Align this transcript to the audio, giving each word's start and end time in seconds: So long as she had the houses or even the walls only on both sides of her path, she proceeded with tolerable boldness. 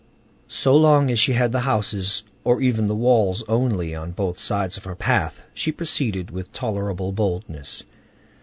So 0.47 0.75
long 0.75 1.11
as 1.11 1.19
she 1.19 1.33
had 1.33 1.51
the 1.51 1.59
houses 1.59 2.23
or 2.43 2.59
even 2.59 2.87
the 2.87 2.95
walls 2.95 3.43
only 3.47 3.93
on 3.93 4.13
both 4.13 4.39
sides 4.39 4.75
of 4.75 4.85
her 4.85 4.95
path, 4.95 5.43
she 5.53 5.71
proceeded 5.71 6.31
with 6.31 6.51
tolerable 6.51 7.11
boldness. 7.11 7.83